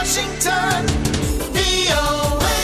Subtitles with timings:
[0.00, 0.80] Washington,
[1.52, 2.56] VOA.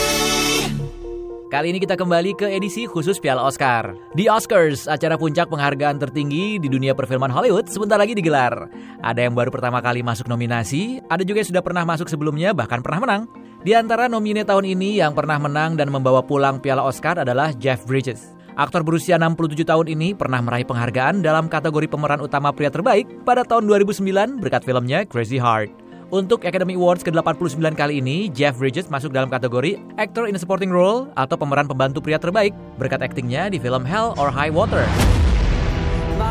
[1.53, 3.93] Kali ini kita kembali ke edisi khusus Piala Oscar.
[4.17, 8.73] Di Oscars, acara puncak penghargaan tertinggi di dunia perfilman Hollywood sebentar lagi digelar.
[9.05, 12.81] Ada yang baru pertama kali masuk nominasi, ada juga yang sudah pernah masuk sebelumnya bahkan
[12.81, 13.23] pernah menang.
[13.61, 17.85] Di antara nomine tahun ini yang pernah menang dan membawa pulang Piala Oscar adalah Jeff
[17.85, 18.33] Bridges.
[18.57, 23.45] Aktor berusia 67 tahun ini pernah meraih penghargaan dalam kategori pemeran utama pria terbaik pada
[23.45, 25.86] tahun 2009 berkat filmnya Crazy Heart.
[26.07, 30.71] Untuk Academy Awards ke-89 kali ini, Jeff Bridges masuk dalam kategori Actor in a Supporting
[30.71, 34.87] Role atau pemeran pembantu pria terbaik berkat aktingnya di film Hell or High Water.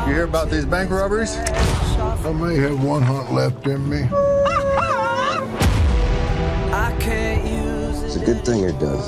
[0.07, 1.35] You hear about these bank robberies?
[1.99, 4.07] I may have one hunt left in me.
[8.07, 9.03] It's a good thing you're done.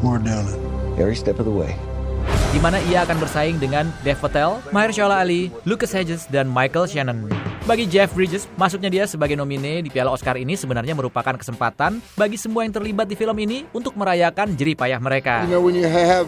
[0.00, 0.56] We're doing it.
[0.96, 1.76] Every step of the way.
[2.50, 7.49] di mana ia akan bersaing dengan Dev Patel, Mahershala Ali, Lucas Hedges, dan Michael Shannon.
[7.70, 12.34] Bagi Jeff Bridges, masuknya dia sebagai nomine di Piala Oscar ini sebenarnya merupakan kesempatan bagi
[12.34, 15.46] semua yang terlibat di film ini untuk merayakan jerih payah mereka.
[15.46, 16.26] You know, when you have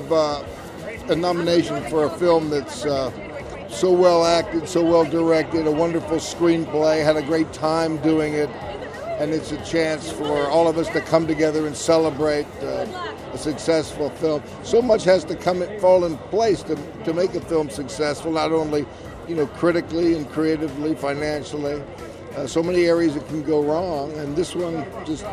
[1.11, 2.86] a nomination for a film that's
[3.75, 8.47] so well acted, so well directed, a wonderful screenplay, had a great time doing it,
[9.18, 12.86] and it's a chance for all of us to come together and celebrate uh,
[13.32, 14.42] a successful film.
[14.62, 18.52] So much has to come fall in place to, to make a film successful, not
[18.52, 18.86] only
[19.28, 21.82] you know critically and creatively, financially.
[22.36, 25.24] Uh, so many areas it can go wrong, and this one just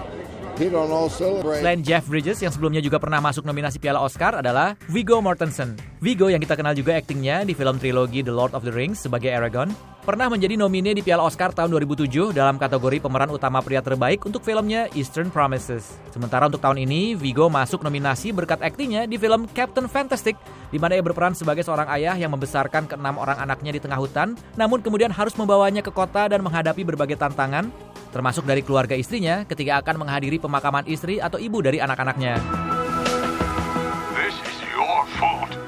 [0.60, 1.64] hit on all cylinders.
[1.64, 5.80] Selain Jeff Bridges yang sebelumnya juga pernah masuk nominasi Piala Oscar adalah Viggo Mortensen.
[6.00, 9.36] Viggo yang kita kenal juga aktingnya di film trilogi The Lord of the Rings sebagai
[9.36, 9.68] Aragorn,
[10.08, 14.40] pernah menjadi nomine di Piala Oscar tahun 2007 dalam kategori pemeran utama pria terbaik untuk
[14.40, 16.00] filmnya Eastern Promises.
[16.16, 20.40] Sementara untuk tahun ini, Viggo masuk nominasi berkat aktingnya di film Captain Fantastic,
[20.72, 24.40] di mana ia berperan sebagai seorang ayah yang membesarkan keenam orang anaknya di tengah hutan,
[24.56, 27.68] namun kemudian harus membawanya ke kota dan menghadapi berbagai tantangan,
[28.16, 32.69] termasuk dari keluarga istrinya ketika akan menghadiri pemakaman istri atau ibu dari anak-anaknya.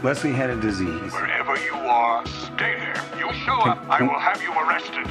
[0.01, 1.13] Leslie had a disease.
[1.13, 2.97] Wherever you are, stay there.
[3.21, 5.05] You show up, I will have you arrested.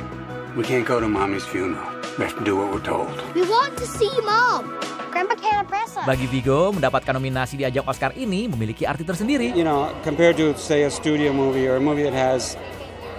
[0.58, 1.86] We can't go to mommy's funeral.
[2.18, 3.06] We have to do what we're told.
[3.38, 4.66] We want to see Mom.
[5.14, 6.02] Grandpa can't impress us.
[6.02, 9.54] Bagi Viggo, mendapatkan nominasi di ajang Oscar ini memiliki arti tersendiri.
[9.54, 12.58] you know, compared to say a studio movie or a movie that has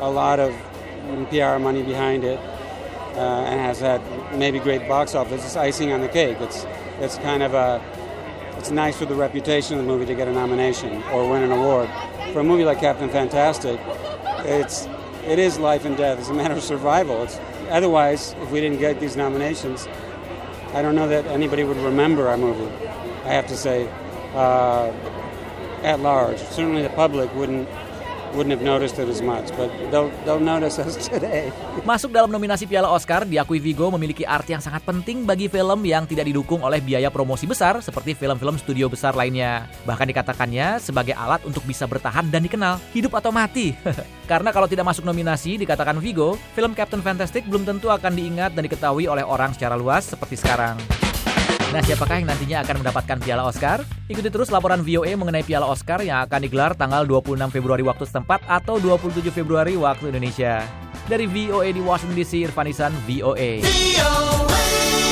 [0.03, 0.51] a lot of
[1.31, 2.39] PR money behind it
[3.15, 4.03] uh, and has had
[4.35, 6.35] maybe great box office, it's icing on the cake.
[6.43, 6.67] It's
[6.99, 7.79] it's kind of a
[8.61, 11.51] it's nice for the reputation of the movie to get a nomination or win an
[11.51, 11.89] award.
[12.31, 13.79] For a movie like Captain Fantastic,
[14.45, 14.87] it's
[15.25, 16.19] it is life and death.
[16.19, 17.23] It's a matter of survival.
[17.23, 17.39] It's
[17.71, 19.87] otherwise, if we didn't get these nominations,
[20.75, 22.71] I don't know that anybody would remember our movie.
[23.25, 23.89] I have to say,
[24.35, 24.91] uh,
[25.81, 26.37] at large.
[26.37, 27.67] Certainly, the public wouldn't
[31.83, 36.07] Masuk dalam nominasi Piala Oscar, diakui Viggo memiliki arti yang sangat penting bagi film yang
[36.07, 39.67] tidak didukung oleh biaya promosi besar seperti film-film studio besar lainnya.
[39.83, 43.75] Bahkan dikatakannya sebagai alat untuk bisa bertahan dan dikenal, hidup atau mati.
[44.31, 48.63] Karena kalau tidak masuk nominasi, dikatakan Viggo, film Captain Fantastic belum tentu akan diingat dan
[48.63, 51.00] diketahui oleh orang secara luas seperti sekarang.
[51.71, 53.79] Nah, siapakah yang nantinya akan mendapatkan piala Oscar?
[54.11, 58.43] Ikuti terus laporan VOA mengenai piala Oscar yang akan digelar tanggal 26 Februari waktu setempat
[58.43, 60.67] atau 27 Februari waktu Indonesia.
[61.07, 63.63] Dari VOA di Washington DC, Irfan Isan, VOA.
[63.63, 65.10] VOA.